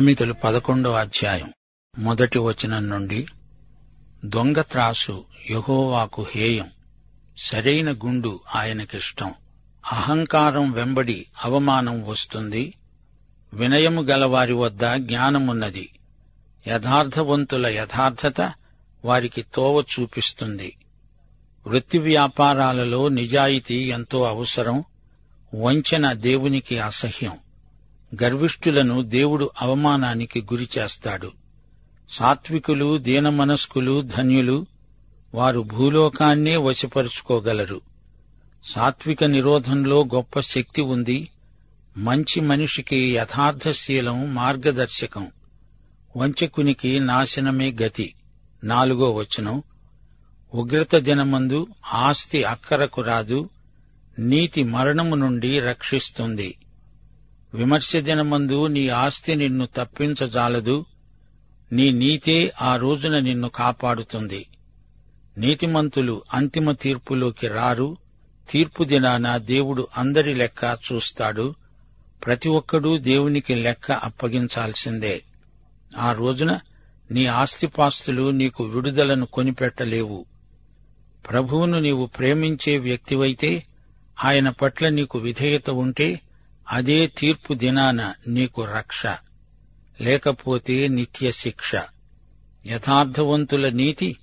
సామెతలు 0.00 0.32
పదకొండో 0.32 0.92
అధ్యాయం 0.92 1.52
మొదటి 1.98 2.38
వచనం 2.38 2.88
నుండి 2.88 3.26
దొంగ 4.24 4.60
త్రాసు 4.60 5.24
యహోవాకు 5.50 6.26
హేయం. 6.34 6.66
సరైన 7.38 7.92
గుండు 7.92 8.40
ఆయనకిష్టం. 8.54 9.34
అహంకారం 9.92 10.72
వెంబడి 10.72 11.26
అవమానం 11.44 12.06
వస్తుంది. 12.06 12.74
వినయము 13.52 14.02
గలవారి 14.02 14.52
వద్ద 14.52 14.80
జ్ఞానమున్నది. 14.94 15.90
యథార్థవంతుల 16.68 17.66
యథార్థత 17.66 18.52
వారికి 19.04 19.44
తోవ 19.54 19.80
చూపిస్తుంది. 19.80 20.76
వృత్తి 21.66 21.98
వ్యాపారాలలో 21.98 23.08
నిజాయితీ 23.08 23.84
ఎంతో 23.84 24.24
అవసరం. 24.24 24.84
వంచన 25.54 26.12
దేవునికి 26.12 26.78
అసహ్యం. 26.78 27.36
గర్విష్ఠులను 28.22 29.02
దేవుడు 29.02 29.50
అవమానానికి 29.62 30.40
గురి 30.40 30.68
చేస్తాడు. 30.78 31.32
సాత్వికులు 32.08 32.98
దీనమనస్కులు 32.98 34.02
ధన్యులు 34.02 34.66
వారు 35.34 35.60
భూలోకాన్నే 35.60 36.56
వశపరుచుకోగలరు. 36.56 37.80
సాత్విక 38.64 39.24
నిరోధంలో 39.24 40.04
గొప్ప 40.04 40.40
శక్తి 40.40 40.82
ఉంది. 40.82 41.28
మంచి 41.96 42.40
మనిషికి 42.40 43.14
యథార్థశీలం 43.14 44.34
మార్గదర్శకం. 44.34 45.26
వంచకునికి 46.16 47.00
నాశనమే 47.00 47.72
గతి. 47.72 48.14
నాలుగో 48.64 49.10
వచనం. 49.10 49.62
ఉగ్రత 50.54 50.96
దినమందు 50.96 51.66
ఆస్తి 51.92 52.44
అక్కరకు 52.44 53.02
రాదు. 53.02 53.48
నీతి 54.18 54.62
మరణము 54.62 55.14
నుండి 55.14 55.58
రక్షిస్తుంది. 55.58 56.54
విమర్శ 57.54 57.96
దినమందు 57.96 58.66
నీ 58.66 58.88
ఆస్తి 58.88 59.34
నిన్ను 59.34 59.68
తప్పించజాలదు. 59.76 60.86
నీ 61.72 61.92
నీతే 61.92 62.52
ఆ 62.62 62.76
రోజున 62.76 63.18
నిన్ను 63.18 63.48
కాపాడుతుంది. 63.48 64.46
నీతిమంతులు 65.38 66.22
అంతిమ 66.34 66.72
తీర్పులోకి 66.72 67.48
రారు. 67.48 67.96
తీర్పు 68.50 68.84
దినాన 68.84 69.36
దేవుడు 69.36 69.88
అందరి 69.96 70.34
లెక్క 70.34 70.78
చూస్తాడు. 70.92 71.54
ప్రతి 72.24 72.48
ఒక్కడూ 72.48 72.98
దేవునికి 72.98 73.54
లెక్క 73.54 73.92
అప్పగించాల్సిందే. 73.92 75.22
ఆ 75.98 76.12
రోజున 76.12 76.60
నీ 77.10 77.26
ఆస్తిపాస్తులు 77.26 78.30
నీకు 78.30 78.64
విడుదలను 78.64 79.26
కొనిపెట్టలేవు. 79.26 80.24
ప్రభువును 81.30 81.78
నీవు 81.78 82.06
ప్రేమించే 82.06 82.78
వ్యక్తివైతే 82.78 83.64
ఆయన 84.24 84.48
పట్ల 84.50 84.88
నీకు 84.88 85.18
విధేయత 85.18 85.70
ఉంటే 85.70 86.20
అదే 86.70 87.06
తీర్పు 87.06 87.54
దినాన 87.54 88.14
నీకు 88.28 88.64
రక్ష 88.64 89.02
లేకపోతే 90.00 90.88
నిత్య 90.88 91.32
శిక్ష. 91.32 91.72
యథార్థవంతుల 92.66 93.68
నీతి 93.68 94.16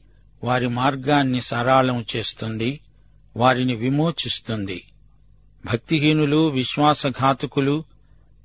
వారి 0.44 0.68
మార్గాన్ని 0.68 1.42
సరళం 1.42 2.06
చేస్తుంది 2.16 2.80
వారిని 3.38 3.76
విమోచిస్తుంది. 3.76 4.84
భక్తిహీనులు 5.66 6.48
విశ్వాసఘాతకులు 6.48 7.84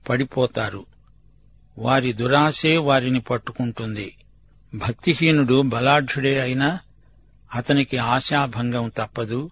పడిపోతారు. 0.08 0.86
వారి 1.78 2.12
దురాశే 2.12 2.76
వారిని 2.76 3.20
పట్టుకుంటుంది. 3.20 4.16
భక్తిహీనుడు 4.74 5.62
బలాఢ్యుడే 5.62 6.40
అయినా 6.40 6.78
అతనికి 7.54 7.96
ఆశాభంగం 7.96 8.92
తప్పదు 8.96 9.50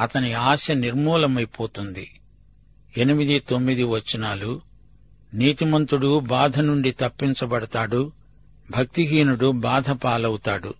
అతని 0.00 0.32
ఆశ 0.32 0.70
నిర్మూలమైపోతుంది. 0.70 2.20
ఎనిమిది 2.96 3.38
తొమ్మిది 3.38 3.82
వచనాలు. 3.82 4.60
నీతిమంతుడు 5.34 6.20
బాధ 6.20 6.60
నుండి 6.60 6.90
తప్పించబడతాడు. 6.90 8.12
భక్తిహీనుడు 8.70 9.50
బాధ 9.50 9.90
పాలవుతాడు. 9.90 10.74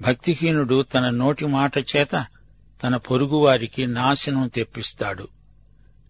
భక్తిహీనుడు 0.00 0.82
తన 0.82 1.10
నోటి 1.10 1.46
మాట 1.46 1.78
చేత 1.78 2.26
తన 2.82 2.96
పొరుగువారికి 2.96 3.86
నాశనం 3.86 4.48
తెప్పిస్తాడు. 4.48 5.28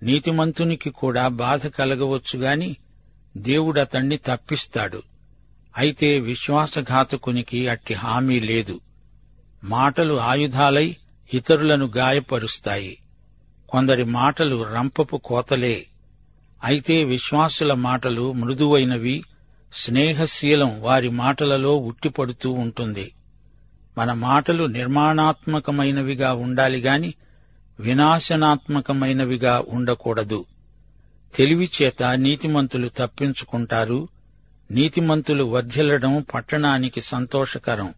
నీతిమంతునికి 0.03 0.91
కూడా 0.91 1.29
బాధ 1.29 1.67
కలగవచ్చుగాని 1.67 2.77
దేవుడతణ్ణి 3.37 4.17
తప్పిస్తాడు. 4.17 5.03
అయితే 5.77 6.21
విశ్వాసఘాతకునికి 6.21 7.69
అట్టి 7.69 7.95
హామీ 7.95 8.41
లేదు. 8.41 8.81
మాటలు 9.65 10.15
ఆయుధాలై 10.15 10.97
ఇతరులను 11.35 11.87
గాయపరుస్తాయి. 11.87 12.99
కొందరి 13.69 14.05
మాటలు 14.05 14.63
రంపపు 14.63 15.17
కోతలే. 15.17 15.87
అయితే 16.65 17.05
విశ్వాసుల 17.05 17.73
మాటలు 17.73 18.33
మృదువైనవి 18.33 19.25
స్నేహశీలం 19.75 20.83
వారి 20.83 21.09
మాటలలో 21.09 21.77
ఉట్టిపడుతూ 21.77 22.53
ఉంటుంది. 22.53 23.13
మన 23.99 24.13
మాటలు 24.13 24.65
నిర్మాణాత్మకమైనవిగా 24.65 26.33
ఉండాలి 26.33 26.79
గాని 26.79 27.15
వినాశనాత్మకమైనవిగా 27.81 29.65
ఉండకూడదు. 29.69 30.45
తెలివి 31.35 31.71
చేత 31.83 32.03
నీతిమంతులు 32.03 32.89
తప్పించుకుంటారు. 32.89 34.09
నీతిమంతులు 34.71 35.45
వర్ధిల్లడం 35.45 36.25
పట్టణానికి 36.35 37.01
సంతోషకరం. 37.01 37.95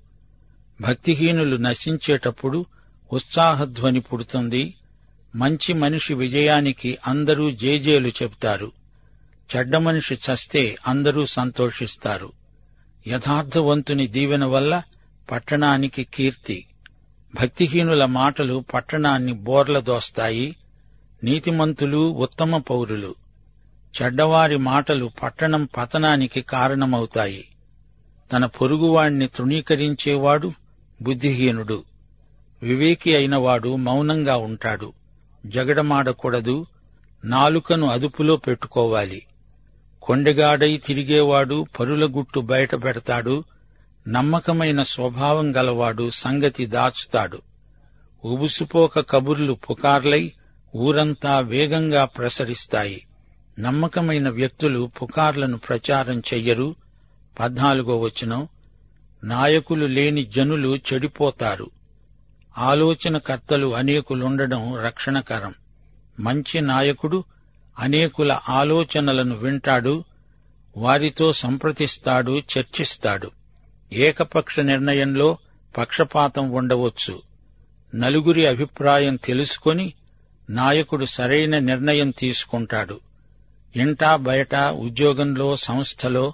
భక్తిహీనులు 0.81 1.57
నశించేటప్పుడు 1.57 2.67
ఉత్సాహధ్వని 3.13 4.01
పుడుతుంది. 4.01 4.75
మంచి 5.37 5.73
మనిషి 5.73 6.15
విజయానికి 6.15 6.99
అందరూ 7.07 7.51
జేజేలు 7.51 8.09
చెబుతారు. 8.09 8.73
చెడ్డ 9.57 9.77
మనిషి 9.77 10.15
చస్తే 10.15 10.77
అందరూ 10.87 11.27
సంతోషిస్తారు. 11.27 12.33
యథార్థవంతుని 13.07 14.07
దీవెన 14.07 14.45
వల్ల 14.45 14.83
పట్టణానికి 15.31 16.07
కీర్తి. 16.15 16.67
భక్తిహీనుల 17.35 18.05
మాటలు 18.05 18.65
పట్టణాన్ని 18.75 19.33
బోర్ల 19.33 19.79
దోస్తాయి 19.79 20.57
నీతిమంతులు 21.25 22.13
ఉత్తమ 22.13 22.59
పౌరులు. 22.59 23.15
చెడ్డవారి 24.03 24.57
మాటలు 24.57 25.11
పట్టణం 25.23 25.69
పతనానికి 25.77 26.43
కారణమవుతాయి. 26.43 27.49
తన 28.33 28.47
పొరుగువాణ్ణి 28.47 29.27
తృణీకరించేవాడు 29.27 30.53
బుద్ధిహీనుడు. 31.03 31.85
వివేకి 32.63 33.17
అయినవాడు 33.17 33.77
మౌనంగా 33.77 34.37
ఉంటాడు. 34.37 34.93
జగడమాడకూడదు 35.47 36.67
నాలుకను 37.25 37.91
అదుపులో 37.91 38.37
పెట్టుకోవాలి. 38.37 39.27
కొండగాడై 40.03 40.77
తిరిగేవాడు 40.77 41.67
పరుల 41.81 42.07
గుట్టు 42.07 42.41
బయట 42.41 42.75
పెడతాడు 42.75 43.45
నమ్మకమైన 44.09 44.83
స్వభావం 44.83 45.57
గలవాడు 45.57 46.11
సంగతి 46.11 46.67
దాచుతాడు. 46.67 47.43
ఉబుసుపోక 48.25 49.11
కబుర్లు 49.11 49.53
పుకార్లై 49.53 50.33
ఊరంతా 50.77 51.39
వేగంగా 51.39 52.05
ప్రసరిస్తాయి. 52.05 53.07
నమ్మకమైన 53.61 54.29
వ్యక్తులు 54.29 54.91
పుకార్లను 55.03 55.59
ప్రచారం 55.59 56.21
చెయ్యరు. 56.21 56.75
పద్నాలుగో 57.41 58.01
వచనం 58.01 58.49
నాయకులు 59.25 59.87
లేని 59.87 60.25
జనులు 60.25 60.77
చెడిపోతారు. 60.77 61.71
ఆలోచనకర్తలు 62.59 63.75
అనేకులుండడం 63.75 64.77
రక్షణకరం. 64.77 65.55
మంచి 66.21 66.61
నాయకుడు 66.61 67.25
అనేకుల 67.79 68.41
ఆలోచనలను 68.49 69.37
వింటాడు 69.37 70.05
వారితో 70.77 71.33
సంప్రదిస్తాడు 71.33 72.39
చర్చిస్తాడు. 72.39 73.31
ఏకపక్ష 73.93 74.61
నిర్ణయంలో 74.61 75.39
పక్షపాతం 75.79 76.51
ఉండవచ్చు. 76.51 77.23
నలుగురి 77.95 78.47
అభిప్రాయం 78.47 79.17
తెలుసుకొని 79.17 79.93
నాయకుడు 80.51 81.05
సరైన 81.05 81.59
నిర్ణయం 81.59 82.11
తీసుకుంటాడు. 82.11 83.01
ఇంటా 83.77 84.17
బయట 84.17 84.55
ఉద్యోగంలో 84.55 85.57
సంస్థలో 85.57 86.33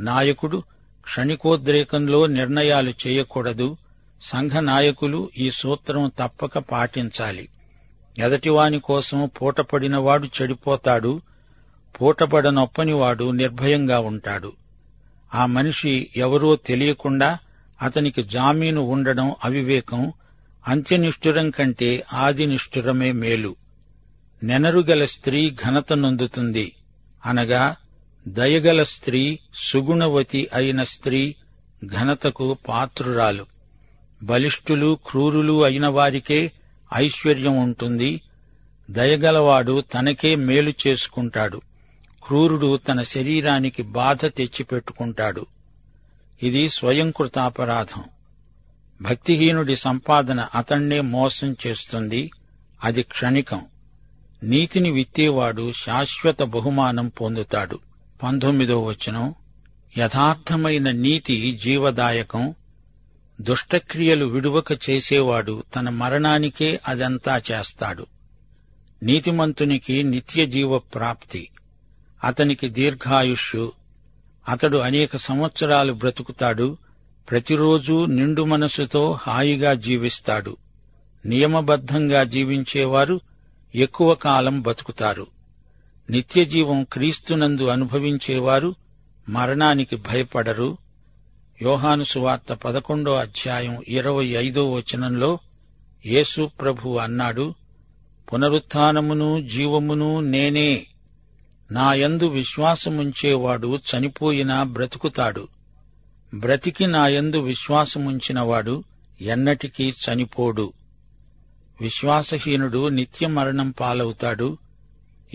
నాయకుడు 0.00 0.62
క్షణికోద్రేకంలో 1.04 2.26
నిర్ణయాలు 2.26 2.92
చేయకూడదు. 3.06 3.76
సంఘ 4.20 4.52
నాయకులు 4.52 5.30
ఈ 5.38 5.50
సూత్రం 5.50 6.12
తప్పక 6.18 6.58
పాటించాలి. 6.58 7.48
ఎదటివాని 8.18 8.80
కోసం 8.80 9.30
పూటపడినవాడు 9.42 10.28
చెడిపోతాడు 10.42 11.20
పూటపడనొప్పనివాడు 12.00 13.30
నిర్భయంగా 13.30 13.98
ఉంటాడు. 13.98 14.52
ఆ 15.34 15.46
మనిషి 15.46 16.10
ఎవరో 16.16 16.56
తెలియకుండా 16.56 17.38
అతనికి 17.82 18.22
జామీను 18.22 18.80
ఉండడం 18.80 19.34
అవివేకం 19.44 20.12
అంత్యనిష్ఠురం 20.68 21.50
కంటే 21.50 22.04
ఆది 22.12 22.46
నిష్ఠురమే 22.46 23.12
మేలు. 23.12 23.56
నెనరుగల 24.42 25.04
స్త్రీ 25.04 25.56
ఘనత 25.66 25.92
నొందుతుంది. 25.92 26.72
అనగా 27.26 27.76
దయగల 28.28 28.82
స్త్రీ 28.82 29.38
సుగుణవతి 29.54 30.48
అయిన 30.54 30.82
స్త్రీ 30.82 31.34
ఘనతకు 31.84 32.56
పాత్రురాలు. 32.68 33.55
బలిష్ఠులు 34.22 34.98
క్రూరులు 35.06 35.64
అయిన 35.64 35.88
వారికే 35.88 36.52
ఐశ్వర్యం 36.94 37.62
ఉంటుంది. 37.62 38.20
దయగలవాడు 38.90 39.80
తనకే 39.80 40.34
మేలు 40.34 40.72
చేసుకుంటాడు. 40.86 41.60
క్రూరుడు 42.22 42.76
తన 42.76 43.02
శరీరానికి 43.02 43.82
బాధ 43.82 44.26
తెచ్చిపెట్టుకుంటాడు. 44.26 45.46
ఇది 46.42 46.68
స్వయంకృతాపరాధం. 46.68 48.04
భక్తిహీనుడి 49.02 49.76
సంపాదన 49.76 50.40
అతణ్ణే 50.54 51.00
మోసం 51.00 51.56
చేస్తుంది. 51.66 52.30
అది 52.84 53.02
క్షణికం. 53.02 53.62
నీతిని 54.42 54.90
విత్తేవాడు 54.90 55.72
శాశ్వత 55.72 56.42
బహుమానం 56.42 57.08
పొందుతాడు. 57.08 57.78
పంతొమ్మిదో 58.22 58.84
వచనం. 58.84 59.34
యథార్థమైన 59.98 60.90
నీతి 60.90 61.60
జీవదాయకం. 61.64 62.54
దుష్టక్రియలు 63.40 64.26
విడువక 64.26 64.90
చేసేవాడు 64.90 65.64
తన 65.76 65.88
మరణానికే 65.88 66.80
అదంతా 66.88 67.42
చేస్తాడు. 67.52 68.06
నీతిమంతునికి 69.02 70.02
నిత్య 70.02 70.46
జీవ 70.46 70.78
ప్రాప్తి 70.78 71.48
అతనికి 72.24 72.68
దీర్ఘాయుష్యు. 72.68 73.72
అతడు 74.48 74.76
అనేక 74.76 75.16
సంవత్సరాలు 75.16 75.92
బ్రతుకుతాడు. 75.92 76.78
ప్రతిరోజూ 77.30 78.06
నిండు 78.06 78.42
మనసుతో 78.42 79.18
హాయిగా 79.22 79.74
జీవిస్తాడు. 79.74 80.56
నియమబద్ధంగా 81.26 82.24
జీవించేవారు 82.24 83.20
ఎక్కువ 83.74 84.14
కాలం 84.14 84.62
బతుకుతారు. 84.62 85.26
నిత్యజీవం 86.10 86.84
క్రీస్తునందు 86.84 87.66
అనుభవించేవారు 87.66 88.74
మరణానికి 89.28 89.96
భయపడరు. 89.96 90.78
యోహాను 91.62 92.04
సువార్త 92.04 92.52
పదకొండో 92.52 93.14
అధ్యాయం 93.14 93.82
ఇరవై 93.88 94.26
ఐదో 94.26 94.72
వచనంలో 94.72 95.38
యేసు 96.06 96.50
ప్రభు 96.60 96.96
అన్నాడు 96.96 97.54
పునరుత్నమును 98.32 99.42
జీవమును 99.42 100.20
నేనే. 100.20 100.86
నాయందు 101.70 102.26
విశ్వాసముంచేవాడు 102.26 103.78
చనిపోయినా 103.78 104.62
బ్రతుకుతాడు. 104.62 105.48
బ్రతికి 106.34 106.86
నాయందు 106.86 107.36
విశ్వాసముంచినవాడు 107.36 108.84
ఎన్నటికీ 109.20 109.84
చనిపోడు. 109.88 110.72
విశ్వాసహీనుడు 111.80 112.88
నిత్య 112.88 113.26
మరణం 113.26 113.70
పాలవుతాడు. 113.70 114.58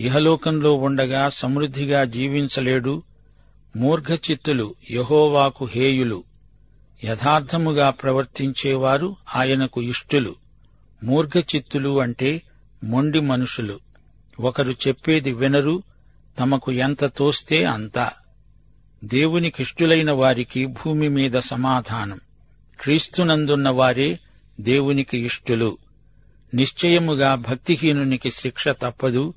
ఇహలోకంలో 0.00 0.74
ఉండగా 0.74 1.28
సమృద్ధిగా 1.28 2.04
జీవించలేడు. 2.04 3.02
మూర్ఘచిత్తులు 3.76 4.74
యహోవాకు 4.90 5.64
హేయులు. 5.64 6.24
యథార్థముగా 7.04 7.90
ప్రవర్తించేవారు 7.90 9.16
ఆయనకు 9.36 9.82
ఇష్టులు. 9.82 10.36
మూర్ఘచిత్తులు 11.04 12.00
అంటే 12.00 12.42
మొండి 12.84 13.20
మనుషులు. 13.20 13.80
ఒకరు 14.40 14.70
చెప్పేది 14.70 15.32
వినరు 15.32 15.82
తమకు 16.38 16.72
ఎంత 16.72 17.04
తోస్తే 17.04 17.64
అంతా. 17.64 18.12
దేవునికిష్టులైన 19.04 20.10
వారికి 20.10 20.66
భూమి 20.66 21.08
మీద 21.08 21.32
సమాధానం. 21.32 22.20
క్రీస్తునందున్న 22.80 23.68
వారే 23.68 24.18
దేవునికి 24.60 25.18
ఇష్టులు. 25.18 25.78
నిశ్చయముగా 26.54 27.34
భక్తిహీనునికి 27.34 28.30
శిక్ష 28.30 28.68
తప్పదు 28.68 29.34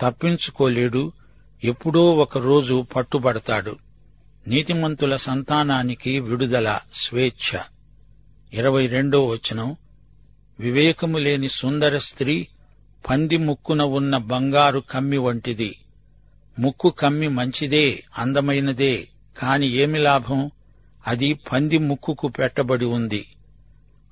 తప్పించుకోలేడు 0.00 1.12
ఎప్పుడో 1.64 2.10
ఒక 2.10 2.38
రోజు 2.38 2.86
పట్టుబడతాడు. 2.96 3.76
నీతిమంతుల 4.46 5.16
సంతానానికి 5.16 6.20
విడుదల 6.20 6.78
స్వేచ్ఛ. 6.94 7.58
ఇరవై 8.52 8.86
రెండో 8.86 9.26
వచనం. 9.26 9.76
వివేకము 10.60 11.18
లేని 11.18 11.48
సుందర 11.48 11.98
స్త్రీ 11.98 12.46
పంది 13.10 13.36
ముక్కున 13.36 13.82
ఉన్న 13.82 14.16
బంగారు 14.16 14.82
కమ్మి 14.90 15.16
వంటిది. 15.16 15.76
ముక్కు 16.58 16.88
కమ్మి 16.88 17.28
మంచిదే 17.28 18.02
అందమైనదే 18.18 19.08
కాని 19.38 19.82
ఏమి 19.82 19.98
లాభం? 19.98 20.50
అది 21.06 21.34
పంది 21.34 21.78
ముక్కుకు 21.78 22.28
పెట్టబడి 22.28 22.84
ఉంది. 22.84 23.26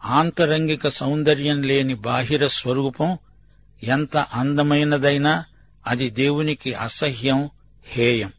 ఆంతరంగిక 0.04 0.88
సౌందర్యం 0.88 1.62
లేని 1.62 1.94
బాహిర 1.94 2.46
స్వరూపం 2.46 3.18
ఎంత 3.82 4.16
అందమైనదైనా 4.16 5.44
అది 5.86 6.10
దేవునికి 6.10 6.74
అసహ్యం 6.74 7.50
హేయం. 7.86 8.32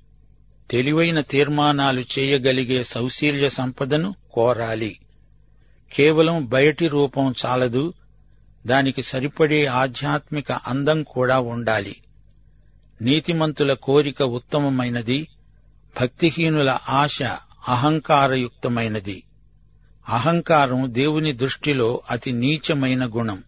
తెలివైన 0.72 1.22
తీర్మానాలు 1.22 2.06
చేయగలిగే 2.20 2.84
సౌశీల్య 2.84 3.50
సంపదను 3.50 4.16
కోరాలి. 4.34 5.00
కేవలం 5.94 6.46
బయటి 6.46 6.88
రూపం 6.88 7.36
చాలదు 7.46 7.94
దానికి 8.68 9.02
సరిపడే 9.02 9.66
ఆధ్యాత్మిక 9.66 10.52
అందం 10.52 11.04
కూడా 11.04 11.40
ఉండాలి. 11.40 11.96
నీతిమంతుల 13.02 13.74
కోరిక 13.74 14.24
ఉత్తమమైనది 14.24 15.28
భక్తిహీనుల 16.02 16.78
ఆశ 16.90 17.24
అహంకారయుక్తమైనది. 17.68 19.24
అహంకారం 20.10 20.94
దేవుని 20.94 21.32
దృష్టిలో 21.32 22.02
అతి 22.12 22.32
నీచమైన 22.32 23.06
గుణం. 23.06 23.44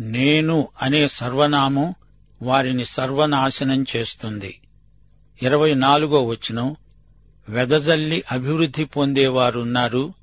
నేను 0.00 0.68
అనే 0.82 1.08
సర్వనామం 1.08 1.94
వారిని 2.42 2.84
సర్వనాశనం 2.84 3.86
చేస్తుంది. 3.96 4.60
ఇరవై 5.42 5.74
నాలుగో 5.74 6.24
వచనం 6.24 6.76
వెదజల్లి 7.48 8.22
అభివృద్ధి 8.32 8.84
పొందేవారున్నారు 8.84 10.14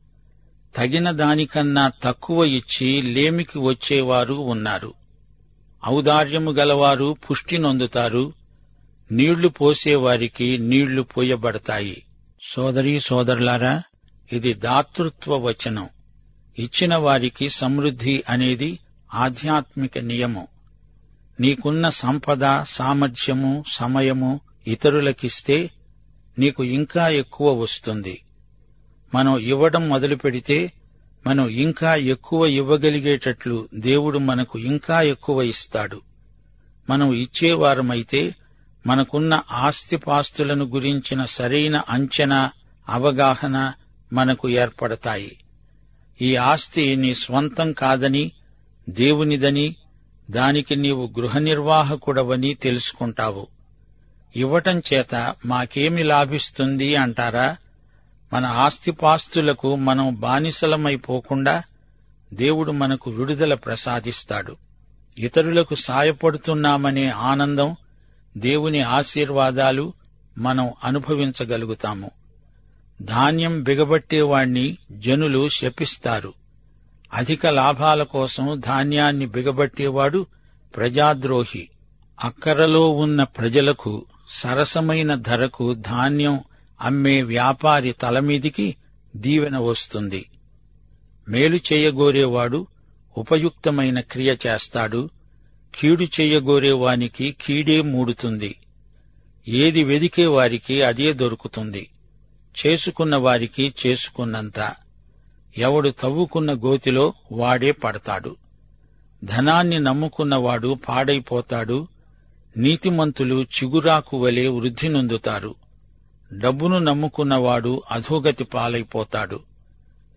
తగిన 0.75 1.11
దానికన్నా 1.11 1.91
తక్కువ 2.03 2.43
ఇచ్చి 2.43 3.01
లేమికి 3.01 3.59
వచ్చేవారు 3.59 4.33
ఉన్నారు. 4.33 4.93
ఔదార్యము 5.87 6.51
గలవారు 6.51 7.17
పుష్టి 7.31 7.57
నొందుతారు 7.57 8.33
నీళ్ళు 9.11 9.47
పోసేవారికి 9.47 10.57
నీళ్ళు 10.57 11.01
పోయబడతాయి. 11.01 12.03
సోదరీ 12.43 12.99
సోదరులారా 12.99 13.83
ఇది 14.33 14.53
దాతృత్వ 14.53 15.37
వచనం. 15.37 15.89
ఇచ్చిన 16.59 16.95
వారికి 16.95 17.49
సమృద్ధి 17.49 18.23
అనేది 18.29 18.79
ఆధ్యాత్మిక 19.13 19.97
నియమం. 19.97 20.47
నీకున్న 21.39 21.89
సంపద 21.89 22.63
సామర్థ్యము 22.63 23.63
సమయము 23.71 24.39
ఇతరులకిస్తే 24.67 25.71
నీకు 26.39 26.63
ఇంకా 26.63 27.09
ఎక్కువ 27.09 27.61
వస్తుంది. 27.61 28.21
మనం 29.15 29.39
ఇవ్వడం 29.39 29.89
మొదలు 29.89 30.15
పెడితే 30.15 30.71
మనం 31.27 31.47
ఇంకా 31.47 31.95
ఎక్కువ 31.95 32.45
ఇవ్వగలిగేటట్లు 32.45 33.69
దేవుడు 33.73 34.17
మనకు 34.17 34.59
ఇంకా 34.59 35.01
ఎక్కువ 35.01 35.41
ఇస్తాడు. 35.41 36.01
మనం 36.89 37.13
ఇచ్చేవారమైతే 37.13 38.35
మనకున్న 38.87 39.43
ఆస్తిపాస్తులను 39.51 40.65
గురించిన 40.65 41.25
సరైన 41.25 41.81
అంచనా 41.89 42.51
అవగాహన 42.89 43.73
మనకు 44.13 44.49
ఏర్పడతాయి. 44.49 45.37
ఈ 46.21 46.35
ఆస్తి 46.35 46.95
నీ 46.95 47.13
స్వంతం 47.13 47.73
కాదని 47.73 48.31
దేవునిదని 48.89 49.75
దానికి 50.31 50.75
నీవు 50.75 51.09
గృహ 51.19 51.37
నిర్వాహకుడవని 51.37 52.53
తెలుసుకుంటావు. 52.53 53.47
ఇవ్వటం 54.35 54.81
చేత 54.93 55.35
మాకేమి 55.45 56.03
లాభిస్తుంది 56.03 56.95
అంటారా? 56.95 57.57
మన 58.33 58.45
ఆస్తిపాస్తులకు 58.45 59.75
మనం 59.75 60.15
బానిసలమైపోకుండా 60.19 61.63
దేవుడు 62.33 62.71
మనకు 62.71 63.11
విడుదల 63.11 63.53
ప్రసాదిస్తాడు. 63.53 64.57
ఇతరులకు 65.17 65.75
సాయపడుతున్నామనే 65.75 67.09
ఆనందం 67.09 67.75
దేవుని 68.37 68.81
ఆశీర్వాదాలు 68.81 69.93
మనం 70.37 70.71
అనుభవించగలుగుతాము. 70.83 72.11
ధాన్యం 73.01 73.63
బిగబట్టేవాణ్ణి 73.63 74.77
జనులు 74.91 75.49
శపిస్తారు. 75.49 76.33
అధిక 77.13 77.47
లాభాల 77.47 78.03
కోసం 78.03 78.61
ధాన్యాన్ని 78.65 79.25
బిగబట్టేవాడు 79.25 80.27
ప్రజాద్రోహి. 80.75 81.69
అక్కరలో 82.23 82.89
ఉన్న 82.89 83.23
ప్రజలకు 83.23 84.05
సరసమైన 84.29 85.15
ధరకు 85.15 85.73
ధాన్యం 85.73 86.43
అమ్మే 86.81 87.21
వ్యాపారి 87.21 87.91
తలమీదికి 87.91 88.75
దీవెన 89.15 89.57
వస్తుంది. 89.57 90.29
మేలు 91.29 91.59
చేయగోరేవాడు 91.73 92.67
ఉపయుక్తమైన 93.17 93.99
క్రియ 93.99 94.35
చేస్తాడు. 94.47 95.09
కీడు 95.75 96.03
చెయ్యగోరేవానికి 96.03 97.35
కీడే 97.41 97.81
మూడుతుంది. 97.81 98.55
ఏది 99.47 99.83
వెదికే 99.83 100.25
వారికి 100.25 100.81
అదే 100.81 101.13
దొరుకుతుంది. 101.13 101.89
చేసుకున్న 102.65 103.15
వారికి 103.15 103.73
చేసుకున్నంత. 103.87 104.75
ఎవడు 105.57 105.89
తవ్వుకున్న 105.89 106.53
గోతిలో 106.53 107.13
వాడే 107.31 107.71
పడతాడు. 107.71 108.35
ధనాన్ని 109.23 109.79
నమ్ముకున్నవాడు 109.79 110.77
పాడైపోతాడు. 110.89 111.87
నీతిమంతులు 112.57 113.43
చిగురాకు 113.43 114.17
వలె 114.17 114.47
వృద్ధి 114.47 114.89
నొందుతారు. 114.89 115.55
డబ్బును 116.33 116.79
నమ్ముకున్నవాడు 116.79 117.81
అధోగతి 117.91 118.43
పాలైపోతాడు. 118.43 119.39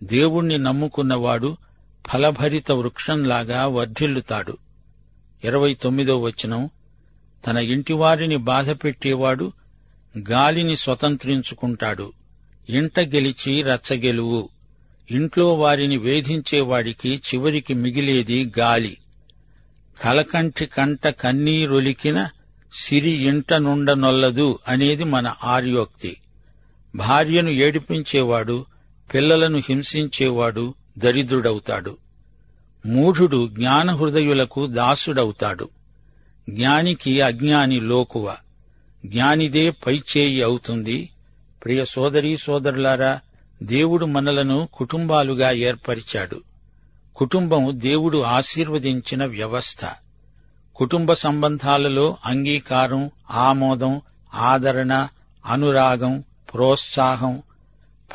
దేవుణ్ణి 0.03 0.59
నమ్ముకున్నవాడు 0.59 1.57
ఫలభరిత 2.07 2.73
వృక్షంలాగా 2.73 3.67
వర్ధిల్లుతాడు. 3.67 4.57
ఇరవై 5.45 5.75
తొమ్మిదో 5.75 6.19
వచనం. 6.19 6.71
తన 7.47 7.57
ఇంటివారిని 7.57 8.37
బాధపెట్టేవాడు 8.37 9.53
గాలిని 10.31 10.77
స్వతంత్రించుకుంటాడు. 10.77 12.13
ఇంట 12.69 13.01
గెలిచి 13.01 13.63
రచ్చగెలువు 13.63 14.49
ఇంట్లో 15.11 15.55
వారిని 15.55 15.97
వేధించేవాడికి 15.97 17.17
చివరికి 17.17 17.75
మిగిలేది 17.75 18.52
గాలి. 18.59 18.97
కలకంటి 20.05 20.67
కంట 20.67 21.09
కన్నీరొలికిన 21.09 22.29
సిరి 22.73 23.11
ఇంట 23.11 23.52
నుండనొల్లదు 23.52 24.59
అనేది 24.69 25.05
మన 25.05 25.35
ఆర్యోక్తి. 25.45 26.17
భార్యను 26.95 27.50
ఏడిపించేవాడు 27.50 28.67
పిల్లలను 29.14 29.59
హింసించేవాడు 29.59 30.75
దరిద్రుడవుతాడు. 30.99 31.97
మూఢుడు 32.87 33.49
జ్ఞానహృదయులకు 33.49 34.67
దాసుడవుతాడు. 34.67 35.69
జ్ఞానికి 36.50 37.21
అజ్ఞాని 37.21 37.81
లోకువ. 37.81 38.37
జ్ఞానిదే 39.07 39.71
పైచేయి 39.71 40.43
అవుతుంది. 40.43 41.11
ప్రియ 41.64 41.85
సోదరీ 41.85 42.37
సోదరులారా 42.37 43.21
దేవుడు 43.62 44.07
మనలను 44.07 44.69
కుటుంబాలుగా 44.75 45.50
ఏర్పరిచాడు. 45.50 46.43
కుటుంబం 47.17 47.73
దేవుడు 47.75 48.19
ఆశీర్వదించిన 48.19 49.25
వ్యవస్థ. 49.25 49.79
కుటుంబ 50.76 51.12
సంబంధాలలో 51.12 52.17
అంగీకారం 52.25 53.11
ఆమోదం 53.31 54.00
ఆదరణ 54.35 55.09
అనురాగం 55.47 56.25
ప్రోత్సాహం 56.55 57.43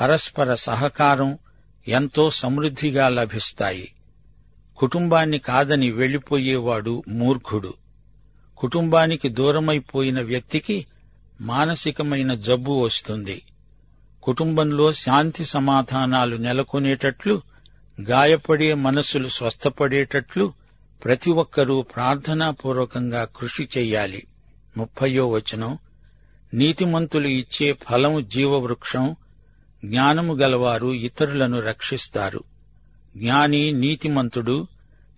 పరస్పర 0.01 0.55
సహకారం 0.55 1.37
ఎంతో 1.87 2.29
సమృద్ధిగా 2.29 3.09
లభిస్తాయి. 3.09 3.93
కుటుంబాన్ని 4.77 5.39
కాదని 5.39 5.91
వెళ్ళిపోయేవాడు 5.91 7.03
మూర్ఖుడు. 7.07 7.73
కుటుంబానికి 8.57 9.29
దూరమైపోయిన 9.29 10.21
వ్యక్తికి 10.21 10.85
మానసికమైన 11.41 12.33
జబ్బు 12.33 12.71
వస్తుంది. 12.71 13.41
కుటుంబంలో 14.25 14.93
శాంతి 14.93 15.45
సమాధానాలు 15.45 16.35
నెలకొనేటట్లు 16.35 17.41
గాయపడే 18.01 18.73
మనస్సులు 18.73 19.27
స్వస్థపడేటట్లు 19.27 20.53
ప్రతి 21.05 21.31
ఒక్కరూ 21.31 21.81
ప్రార్థనాపూర్వకంగా 21.81 23.27
కృషి 23.35 23.69
చెయ్యాలి 23.77 24.27
ముప్పయో 24.77 25.27
వచనం. 25.29 25.77
నీతిమంతులు 26.53 27.27
ఇచ్చే 27.27 27.77
ఫలము 27.89 28.19
జీవవృక్షం 28.19 29.15
జ్ఞానము 29.85 30.33
గలవారు 30.33 30.93
ఇతరులను 30.93 31.61
రక్షిస్తారు. 31.61 32.43
జ్ఞాని 33.17 33.71
నీతిమంతుడు 33.71 34.67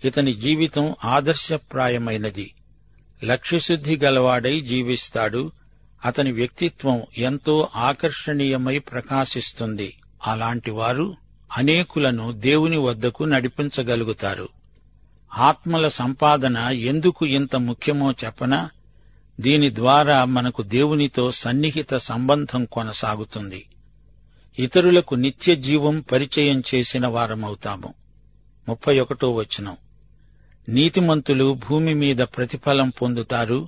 ఇతని 0.06 0.34
జీవితం 0.34 0.96
ఆదర్శప్రాయమైనది. 1.06 2.54
లక్ష్యశుద్ధి 3.24 3.98
గలవాడై 3.98 4.60
జీవిస్తాడు. 4.60 5.52
అతని 6.06 6.32
వ్యక్తిత్వం 6.32 7.02
ఎంతో 7.18 7.70
ఆకర్షణీయమై 7.76 8.80
ప్రకాశిస్తుంది. 8.80 9.94
అలాంటి 10.28 10.72
వారు 10.72 11.16
అనేకులను 11.58 12.32
దేవుని 12.32 12.78
వద్దకు 12.78 13.24
నడిపించగలుగుతారు. 13.24 14.50
ఆత్మల 15.38 15.88
సంపాదన 15.88 16.58
ఎందుకు 16.58 17.26
ఇంత 17.26 17.56
ముఖ్యమో 17.56 18.12
చెప్పనా? 18.12 18.70
దీని 19.40 19.76
ద్వారా 19.76 20.26
మనకు 20.26 20.64
దేవునితో 20.64 21.32
సన్నిహిత 21.32 21.94
సంబంధం 21.98 22.66
కొనసాగుతుంది. 22.66 23.66
ఇతరులకు 24.60 25.16
నిత్య 25.16 25.56
జీవం 25.56 26.06
పరిచయం 26.12 26.64
చేసిన 26.76 27.08
వారమవుతాము. 27.08 27.94
ముప్పై 28.70 29.00
ఒకటో 29.00 29.34
వచనం. 29.34 29.78
నీతిమంతులు 30.70 31.60
భూమి 31.70 31.94
మీద 31.94 32.18
ప్రతిఫలం 32.18 32.90
పొందుతారు. 32.90 33.68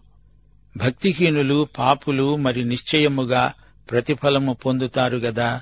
భక్తిహీనులు 0.78 1.68
పాపులు 1.78 2.36
మరి 2.36 2.64
నిశ్చయముగా 2.64 3.54
ప్రతిఫలము 3.92 4.54
పొందుతారు 4.54 5.18
గదా. 5.18 5.62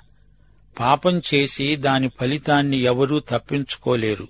పాపం 0.79 1.19
చేసి 1.19 1.75
దాని 1.75 2.09
ఫలితాన్ని 2.19 2.77
ఎవరూ 2.77 3.19
తప్పించుకోలేరు. 3.19 4.27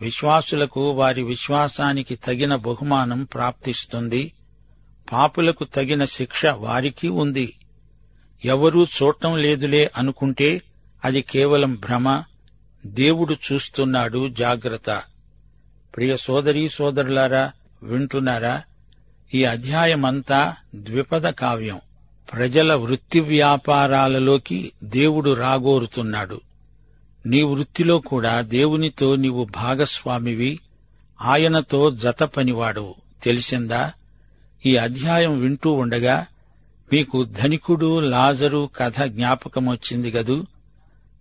విశ్వాసులకు 0.00 0.90
వారి 0.90 1.22
విశ్వాసానికి 1.22 2.16
తగిన 2.16 2.54
బహుమానం 2.54 3.24
ప్రాప్తిస్తుంది. 3.24 4.32
పాపులకు 5.12 5.64
తగిన 5.64 6.04
శిక్ష 6.04 6.46
వారికి 6.46 7.08
ఉంది. 7.08 7.54
ఎవరూ 8.44 8.84
చూడటం 8.84 9.36
లేదులే 9.36 9.90
అనుకుంటే 9.96 10.62
అది 11.04 11.22
కేవలం 11.22 11.74
భ్రమ. 11.74 12.22
దేవుడు 12.86 13.36
చూస్తున్నాడు 13.52 14.28
జాగ్రత్త. 14.28 15.02
ప్రియ 15.96 16.16
సోదరీ 16.16 16.68
సోదరులారా 16.68 17.52
వింటున్నారా? 17.82 18.62
ఈ 19.34 19.44
అధ్యాయమంతా 19.44 20.56
ద్విపద 20.74 21.28
కావ్యం. 21.28 21.80
ప్రజల 22.32 22.74
వృత్తి 22.74 23.20
వ్యాపారాలలోకి 23.20 24.72
దేవుడు 24.84 25.34
రాగోరుతున్నాడు. 25.34 26.40
నీ 27.26 27.42
వృత్తిలో 27.42 27.98
కూడా 27.98 28.40
దేవునితో 28.40 29.16
నీవు 29.16 29.44
భాగస్వామివి 29.44 30.60
ఆయనతో 31.22 31.90
జత 31.90 32.22
పనివాడవు 32.22 32.94
తెలిసిందా? 33.22 33.92
ఈ 34.66 34.76
అధ్యాయం 34.76 35.40
వింటూ 35.40 35.72
ఉండగా 35.72 36.26
మీకు 36.92 37.24
ధనికుడు 37.24 38.00
లాజరు 38.00 38.70
కథ 38.76 39.02
జ్ఞాపకమొచ్చింది 39.02 40.10
గదు? 40.10 40.46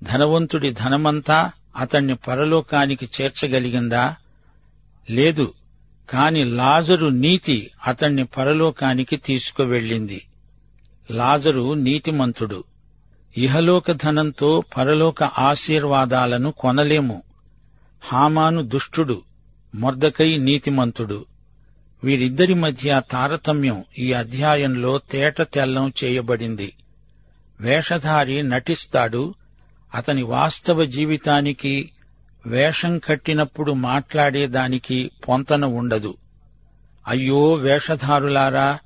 ధనవంతుడి 0.04 0.72
ధనమంతా 0.72 1.52
అతణ్ణి 1.78 2.16
పరలోకానికి 2.16 3.10
చేర్చగలిగిందా? 3.22 4.16
లేదు 5.10 5.54
కాని 6.10 6.46
లాజరు 6.46 7.08
నీతి 7.08 7.72
అతణ్ణి 7.88 8.26
పరలోకానికి 8.26 9.18
తీసుకువెళ్ళింది. 9.18 10.28
లాజరు 11.12 11.74
నీతిమంతుడు. 11.74 12.64
ఇహలోక 13.38 13.92
ధనంతో 13.92 14.64
పరలోక 14.78 15.24
ఆశీర్వాదాలను 15.24 16.52
కొనలేము. 16.52 17.24
హామాను 18.04 18.62
దుష్టుడు 18.62 19.22
మొర్దకై 19.76 20.38
నీతిమంతుడు. 20.38 21.26
వీరిద్దరి 22.04 22.54
మధ్య 22.54 23.02
తారతమ్యం 23.12 23.84
ఈ 24.00 24.14
అధ్యాయంలో 24.14 24.98
తేట 25.12 25.42
తెల్లం 25.42 25.94
చేయబడింది. 26.04 26.74
వేషధారి 27.60 28.44
నటిస్తాడు 28.44 29.34
అతని 29.96 30.24
వాస్తవ 30.24 30.86
జీవితానికి 30.86 31.90
వేషం 32.48 33.00
కట్టినప్పుడు 33.00 33.72
మాట్లాడేదానికి 33.72 35.12
పొంతన 35.28 35.66
ఉండదు. 35.66 36.18
అయ్యో 37.08 37.54
వేషధారులారా 37.54 38.80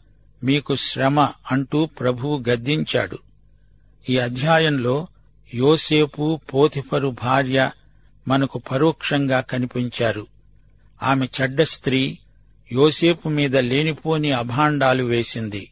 మీకు 0.43 0.75
శ్రమ 0.75 1.19
అంటూ 1.51 1.85
ప్రభువు 1.85 2.43
గద్దించాడు. 2.49 3.19
ఈ 4.09 4.17
అధ్యాయంలో 4.17 5.07
యోసేపు 5.53 6.39
పోతిఫరు 6.53 7.15
భార్య 7.23 7.71
మనకు 8.27 8.61
పరోక్షంగా 8.71 9.39
కనిపించారు. 9.39 10.27
ఆమె 11.03 11.27
చెడ్డ 11.41 11.61
స్త్రీ 11.61 12.17
యోసేపు 12.71 13.29
మీద 13.29 13.57
లేనిపోని 13.57 14.31
అభాండాలు 14.31 15.03
వేసింది. 15.03 15.71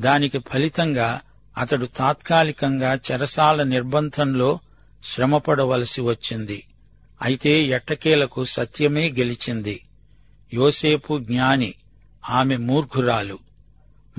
దానికి 0.00 0.38
ఫలితంగా 0.38 1.20
అతడు 1.58 1.86
తాత్కాలికంగా 1.86 2.94
చెరసాల 2.94 3.62
నిర్బంధంలో 3.62 4.58
శ్రమపడవలసి 5.04 6.00
వచ్చింది. 6.00 6.64
అయితే 7.22 7.62
ఎట్టకేలకు 7.62 8.44
సత్యమే 8.44 9.10
గెలిచింది. 9.10 9.86
యోసేపు 10.54 11.18
జ్ఞాని 11.18 11.74
ఆమె 12.30 12.56
మూర్ఖురాలు. 12.56 13.38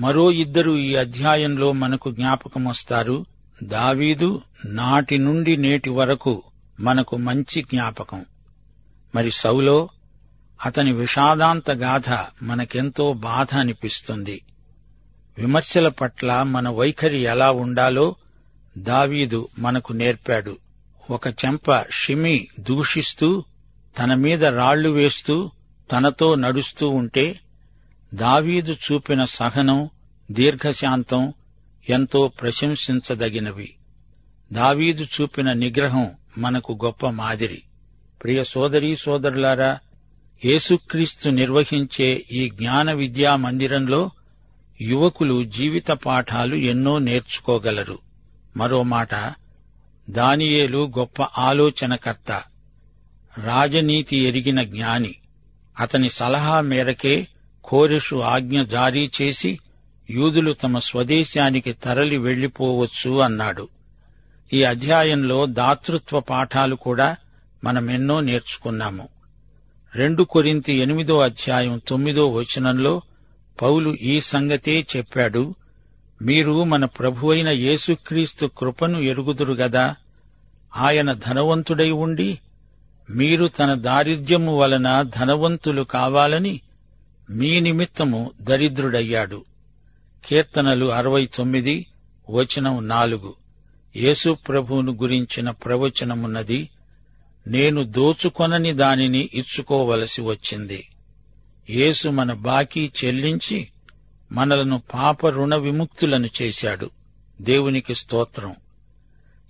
మరో 0.00 0.30
ఇద్దరు 0.30 0.78
ఈ 0.78 0.94
అధ్యాయంలో 0.94 1.72
మనకు 1.72 2.10
జ్ఞాపకమొస్తారు. 2.10 3.26
దావీదు 3.62 4.42
నాటి 4.66 5.18
నుండి 5.18 5.56
నేటి 5.56 5.90
వరకు 5.90 6.42
మనకు 6.80 7.16
మంచి 7.16 7.62
జ్ఞాపకం. 7.62 8.24
మరి 9.14 9.30
సౌలో 9.30 9.88
అతని 10.64 10.92
విషాదాంత 10.92 11.70
గాథ 11.70 12.26
మనకెంతో 12.42 13.12
బాధ 13.12 13.54
అనిపిస్తుంది. 13.54 14.42
విమర్శల 15.38 15.88
పట్ల 15.88 16.42
మన 16.42 16.68
వైఖరి 16.68 17.18
ఎలా 17.18 17.50
ఉండాలో 17.50 18.14
దావీదు 18.78 19.48
మనకు 19.58 19.92
నేర్పాడు. 19.92 20.56
ఒక 21.10 21.28
చెంప 21.28 21.90
షిమి 21.90 22.48
దూషిస్తూ 22.60 23.44
తన 23.98 24.14
మీద 24.14 24.44
రాళ్ళు 24.44 24.88
వేస్తూ 24.88 25.50
తనతో 25.92 26.34
నడుస్తూ 26.34 26.88
ఉంటే 26.88 27.40
దావీదు 28.14 28.72
చూపిన 28.72 29.24
సహనం 29.24 29.90
దీర్ఘశాంతం 30.30 31.32
ఎంతో 31.88 32.28
ప్రశంసించదగినవి. 32.28 33.74
దావీదు 34.52 35.06
చూపిన 35.20 35.52
నిగ్రహం 35.52 36.10
మనకు 36.38 36.78
గొప్ప 36.84 37.06
మాదిరి. 37.06 37.62
ప్రియ 38.22 38.42
సోదరీ 38.42 38.96
సోదరులారా 38.96 39.78
యేసుక్రీస్తు 40.44 41.28
నిర్వహించే 41.28 42.24
ఈ 42.32 42.50
జ్ఞాన 42.50 42.92
విద్యా 42.92 43.36
మందిరంలో 43.36 44.10
యువకులు 44.80 45.44
జీవిత 45.44 45.88
పాఠాలు 45.88 46.56
ఎన్నో 46.56 46.98
నేర్చుకోగలరు. 46.98 47.98
మరో 48.56 48.82
మాట 48.82 49.39
దానియేలు 50.10 50.92
గొప్ప 50.98 51.22
ఆలోచనకర్త 51.22 52.42
రాజనీతి 53.44 54.16
ఎరిగిన 54.16 54.62
జ్ఞాని. 54.62 55.14
అతని 55.80 56.08
సలహా 56.08 56.60
మేరకే 56.60 57.26
కోరెషు 57.64 58.16
ఆజ్ఞ 58.16 58.62
జారీ 58.62 59.10
చేసి 59.22 59.58
యూదులు 60.10 60.52
తమ 60.52 60.78
స్వదేశానికి 60.78 61.72
తరలి 61.72 62.18
వెళ్ళిపోవచ్చు 62.18 63.18
అన్నాడు. 63.18 63.68
ఈ 64.52 64.62
అధ్యాయంలో 64.62 65.46
దాతృత్వ 65.46 66.20
పాఠాలు 66.20 66.76
కూడా 66.76 67.16
మనమెన్నో 67.64 68.20
నేర్చుకున్నాము. 68.20 69.08
రెండు 69.94 70.22
కొరింతి 70.22 70.82
ఎనిమిదో 70.82 71.20
అధ్యాయం 71.20 71.80
తొమ్మిదో 71.88 72.32
వచనంలో 72.32 73.02
పౌలు 73.62 73.96
ఈ 74.02 74.20
సంగతే 74.20 74.86
చెప్పాడు. 74.96 75.54
మీరు 76.22 76.64
మన 76.64 76.84
ప్రభువైన 76.84 77.48
యేసుక్రీస్తు 77.48 78.50
కృపను 78.58 78.98
ఎరుగుదురు 78.98 79.54
గదా. 79.54 79.94
ఆయన 80.76 81.12
ధనవంతుడై 81.12 81.90
ఉండి 81.90 82.38
మీరు 83.10 83.46
తన 83.46 83.74
దారిద్ర్యము 83.74 84.58
వలన 84.58 85.02
ధనవంతులు 85.02 85.82
కావాలని 85.82 86.60
మీ 87.30 87.60
నిమిత్తము 87.60 88.30
దరిద్రుడయ్యాడు. 88.40 89.44
కీర్తనలు 90.26 90.86
అరవై 90.86 91.26
తొమ్మిది 91.26 91.86
వచనం 92.30 92.88
నాలుగు. 92.88 93.34
యేసు 93.96 94.36
ప్రభువును 94.48 94.92
గురించిన 94.92 95.50
ప్రవచనమున్నది 95.50 96.68
నేను 97.46 97.82
దోచుకొనని 97.82 98.72
దానిని 98.72 99.28
ఇచ్చుకోవలసి 99.34 100.22
వచ్చింది. 100.22 100.88
యేసు 101.70 102.08
మన 102.08 102.32
బాకీ 102.32 102.92
చెల్లించి 103.04 103.68
మనలను 104.32 104.82
పాప 104.94 105.26
రుణ 105.26 105.56
విముక్తులను 105.56 106.28
చేశాడు. 106.42 106.90
దేవునికి 107.40 107.94
స్తోత్రం. 107.94 108.54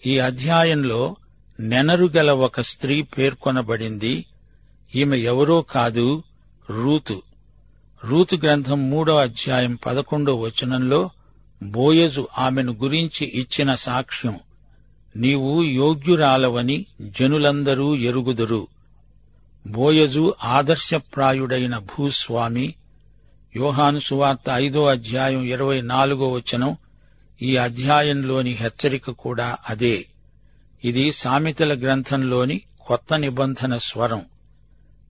ఈ 0.06 0.18
అధ్యాయంలో 0.18 1.16
నెనరుగల 1.60 2.30
ఒక 2.30 2.60
స్త్రీ 2.60 3.02
పేర్కొనబడింది. 3.02 4.24
ఈమె 4.94 5.18
ఎవరో 5.18 5.62
కాదు 5.62 6.22
రూతు. 6.70 7.22
రూతు 8.04 8.36
గ్రంథం 8.36 8.90
మూడో 8.90 9.16
అధ్యాయం 9.16 9.78
పదకొండో 9.86 10.34
వచనంలో 10.34 11.10
బోయజు 11.62 12.28
ఆమెను 12.38 12.72
గురించి 12.72 13.26
ఇచ్చిన 13.34 13.74
సాక్ష్యం 13.74 14.40
నీవు 15.16 15.62
యోగ్యురాలవని 15.62 16.86
జనులందరూ 17.00 17.96
ఎరుగుదురు. 17.96 18.66
బోయజు 19.66 20.34
ఆదర్శప్రాయుడైన 20.44 21.78
భూస్వామి 21.78 22.74
యోహాను 23.56 23.98
సువార్త 23.98 24.50
ఐదో 24.50 24.86
అధ్యాయం 24.86 25.42
ఇరవై 25.42 25.80
నాలుగో 25.80 26.32
వచనం 26.32 26.76
ఈ 27.42 27.56
అధ్యాయంలోని 27.56 28.52
హెచ్చరిక 28.52 29.10
కూడా 29.10 29.56
అదే. 29.68 30.06
ఇది 30.84 31.12
సామెతల 31.12 31.80
గ్రంథంలోని 31.80 32.60
కొత్త 32.80 33.14
నిబంధన 33.14 33.76
స్వరం. 33.76 34.24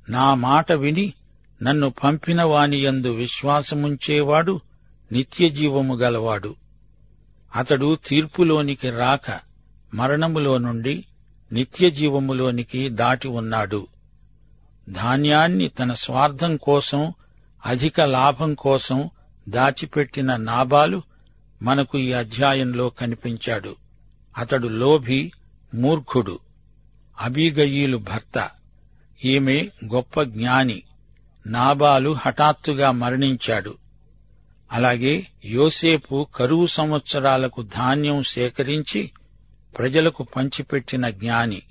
నా 0.09 0.35
మాట 0.35 0.73
విని 0.73 1.13
నన్ను 1.63 1.91
పంపిన 1.91 2.43
వానియందు 2.43 3.09
విశ్వాసముంచేవాడు 3.09 4.61
నిత్యజీవము 5.13 5.95
గలవాడు. 5.95 6.55
అతడు 7.57 7.99
తీర్పులోనికి 8.07 8.91
రాక 8.91 9.41
మరణములో 9.95 10.59
నుండి 10.59 11.05
నిత్యజీవములోనికి 11.53 12.89
దాటి 12.89 13.29
ఉన్నాడు. 13.29 13.87
ధాన్యాన్ని 14.89 15.69
తన 15.69 15.95
స్వార్థం 15.95 16.57
కోసం 16.57 17.13
అధిక 17.67 18.01
లాభం 18.01 18.55
కోసం 18.55 19.11
దాచిపెట్టిన 19.49 20.37
నాబాలు 20.37 21.03
మనకు 21.63 21.99
ఈ 21.99 22.13
అధ్యాయంలో 22.13 22.91
కనిపించాడు. 22.91 23.77
అతడు 24.39 24.69
లోభి 24.69 25.33
మూర్ఖుడు 25.75 26.39
అబీగయీలు 27.21 27.97
భర్త. 27.97 28.51
ఈమె 29.25 29.69
గొప్ప 29.85 30.23
జ్ఞాని. 30.23 30.83
నాబాలు 31.47 32.11
హఠాత్తుగా 32.11 32.91
మరణించాడు. 32.91 33.75
అలాగే 34.73 35.27
యోసేపు 35.45 36.29
కరువు 36.35 36.67
సంవత్సరాలకు 36.67 37.63
ధాన్యం 37.63 38.23
సేకరించి 38.23 39.13
ప్రజలకు 39.79 40.23
పంచిపెట్టిన 40.23 41.11
జ్ఞాని. 41.11 41.63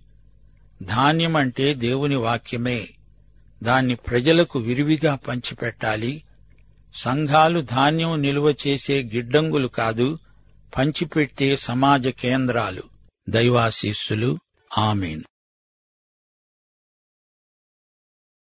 ధాన్యం 0.83 1.35
అంటే 1.35 1.73
దేవుని 1.73 2.15
వాక్యమే. 2.15 2.89
దాన్ని 3.63 3.95
ప్రజలకు 3.95 4.59
విరివిగా 4.59 5.15
పంచిపెట్టాలి. 5.15 6.23
సంఘాలు 6.95 7.61
ధాన్యం 7.61 8.21
నిలువ 8.21 8.55
చేసే 8.67 9.03
గిడ్డంగులు 9.03 9.67
కాదు 9.67 10.19
పంచిపెట్టే 10.77 11.55
సమాజ 11.55 12.07
కేంద్రాలు. 12.07 12.83
దైవాశీస్సులు. 13.29 14.37
ఆమెను. 14.77 15.23